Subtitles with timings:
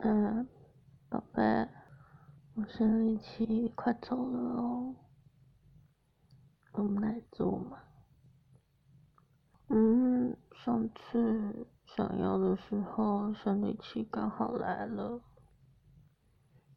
[0.00, 0.46] 嗯，
[1.08, 1.68] 宝贝，
[2.54, 4.94] 我生理期快走了哦，
[6.74, 7.80] 我们来做嘛。
[9.66, 15.20] 嗯，上次想要的时候生理期刚好来了，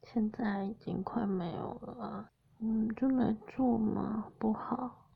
[0.02, 5.12] 现在已经快没有了，嗯，就来做嘛，不好。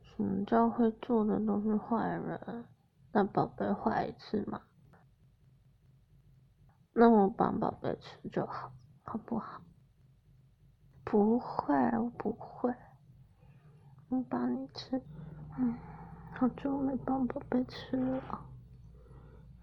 [0.00, 2.64] 什么叫会做的都是坏人？
[3.12, 4.62] 那宝贝坏一次嘛？
[7.00, 8.72] 那我帮宝贝吃就好，
[9.04, 9.62] 好不好？
[11.04, 12.74] 不会，我不会，
[14.08, 15.00] 我帮你吃。
[15.56, 15.78] 嗯，
[16.32, 18.40] 好久没帮宝贝吃了。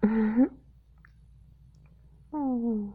[0.00, 0.50] 嗯，
[2.32, 2.92] 嗯。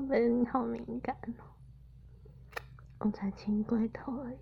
[0.00, 1.44] 宝贝，你好敏感哦，
[3.00, 4.38] 我才亲龟头而已。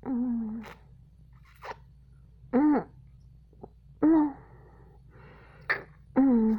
[0.00, 0.64] 嗯，
[2.52, 2.88] 嗯，
[4.00, 4.34] 嗯，
[6.14, 6.58] 嗯，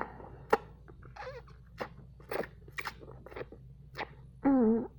[4.44, 4.90] 嗯。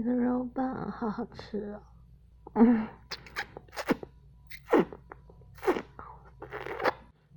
[0.00, 1.82] 你的肉棒好好吃哦。
[2.54, 2.88] 嗯。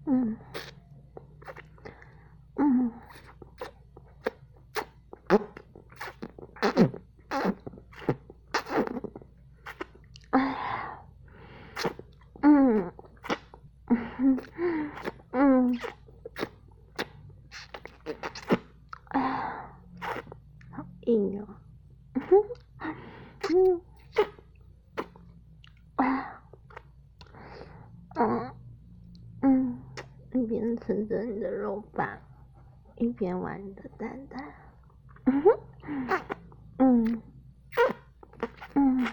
[0.06, 0.38] 嗯。
[10.32, 11.00] 哎呀。
[12.44, 12.94] 嗯。
[13.90, 14.40] 嗯。
[15.34, 15.80] 嗯。
[19.10, 19.66] 哎呀，
[20.72, 21.48] 好硬哦。
[23.50, 23.82] 嗯。
[25.98, 26.44] 啊。
[28.16, 28.54] 嗯。
[29.42, 29.80] 嗯。
[30.34, 30.46] 一
[30.78, 32.08] 吃着你的肉棒，
[32.96, 34.54] 一边玩你的蛋蛋。
[35.26, 35.44] 嗯。
[36.78, 37.22] 嗯。
[38.76, 39.08] 嗯。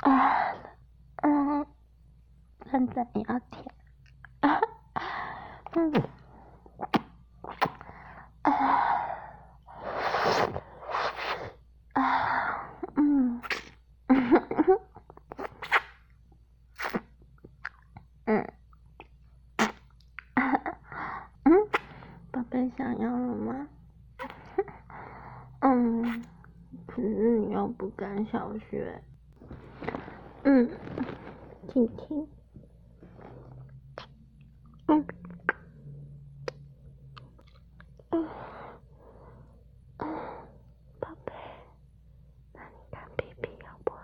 [0.00, 0.54] 啊。
[1.22, 1.66] 嗯。
[2.70, 3.74] 蛋蛋要舔。
[4.40, 4.60] 啊。
[5.74, 5.92] 嗯。
[18.24, 18.46] 嗯，
[21.44, 21.68] 嗯，
[22.30, 23.68] 宝贝想要了吗？
[25.60, 26.22] 嗯，
[26.86, 29.02] 可是你又不敢小学。
[30.44, 30.70] 嗯，
[31.68, 32.28] 听听。
[34.86, 35.04] 嗯，
[38.10, 38.28] 嗯，
[41.00, 41.32] 宝贝，
[42.52, 44.00] 那你看屁屁好不好？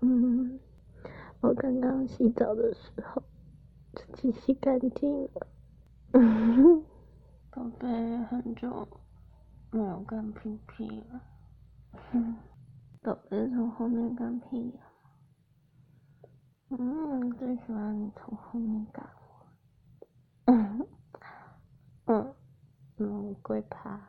[0.00, 0.58] 嗯。
[1.40, 3.22] 我刚刚洗澡的时候，
[3.92, 5.46] 自己洗干净了。
[7.52, 8.88] 宝贝，很久
[9.70, 11.20] 没有干屁屁了。
[13.02, 14.80] 宝贝从后面干屁呀？
[16.70, 19.46] 嗯，最喜欢你从后面干我。
[20.46, 20.88] 嗯，
[22.06, 22.34] 嗯，
[22.96, 24.00] 嗯，龟趴。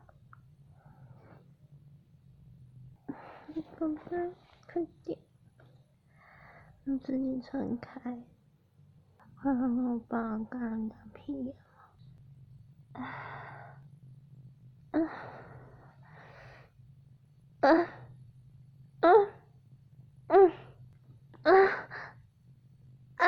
[3.78, 4.34] 宝贝，
[4.72, 5.20] 快点。
[6.90, 8.02] 让自己撑开，
[9.36, 11.54] 快让我爸干人家屁
[12.94, 13.04] 啊！
[14.90, 15.00] 啊
[17.60, 17.70] 啊
[19.02, 19.10] 啊
[20.30, 20.34] 啊啊
[21.44, 21.54] 啊
[23.18, 23.22] 啊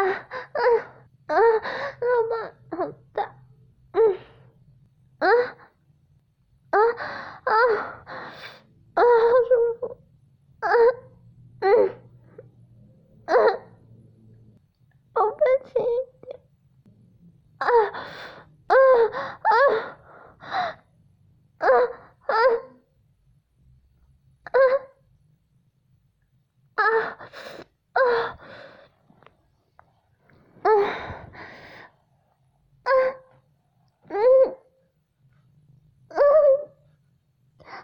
[1.28, 1.36] 啊！
[2.02, 2.34] 老爸
[2.78, 3.36] 好大，
[3.92, 4.00] 嗯
[5.20, 5.28] 啊
[6.72, 6.78] 啊
[7.46, 8.01] 啊！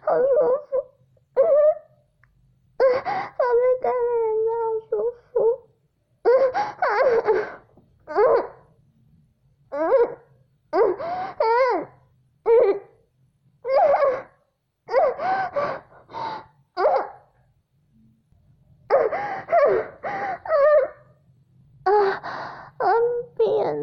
[0.08, 0.26] 好舒
[0.70, 0.80] 服，
[2.78, 5.36] 好被干的人家好舒服。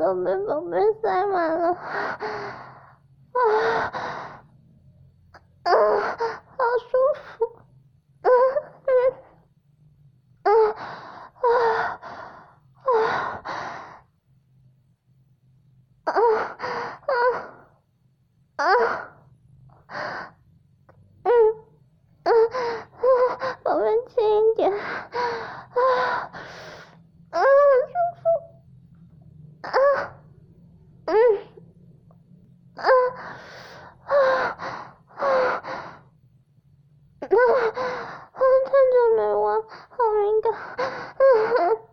[0.04, 1.74] 都没宝贝塞满了。
[24.24, 24.80] 近一点，啊，
[27.30, 27.42] 啊，
[27.90, 28.24] 舒服，
[29.60, 29.68] 啊，
[31.04, 31.12] 嗯，
[32.76, 32.88] 啊，
[34.06, 34.16] 啊，啊，
[35.16, 35.60] 啊，
[37.20, 37.28] 啊，
[38.64, 39.60] 太久没玩，
[39.90, 41.83] 好敏感，啊。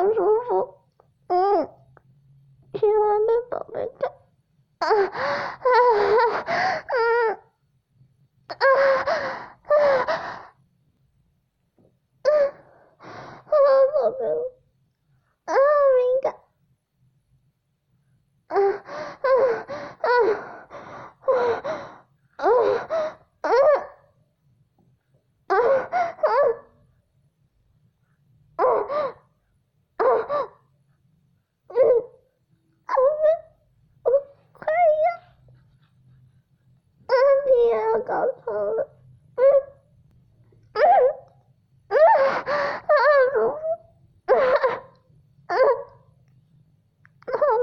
[0.00, 0.74] 好舒服，
[1.26, 1.68] 嗯，
[2.72, 4.09] 喜欢被宝贝看。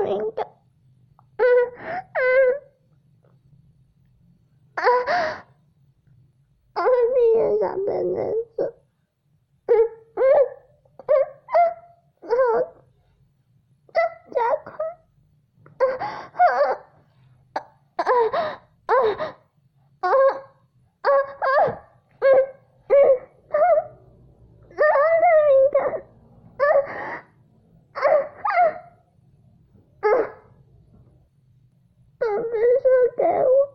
[0.08, 0.47] morning, but
[32.44, 33.67] 去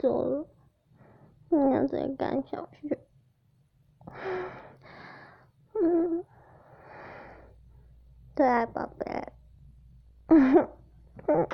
[0.00, 0.46] 走了，
[1.50, 2.98] 你要再干下去。
[5.74, 6.24] 嗯，
[8.34, 9.32] 对，宝贝。
[10.28, 10.68] 嗯
[11.26, 11.48] 嗯。